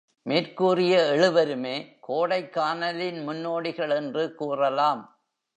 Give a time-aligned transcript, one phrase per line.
[0.23, 1.75] மேற்கூறிய எழுவருமே
[2.07, 5.01] கோடைக்கானலின் முன்னோடிகள் என்று கூறலாம்.